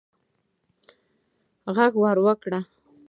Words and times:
ږغ 1.75 1.93
ور 2.03 2.17
وکړه 2.25 2.59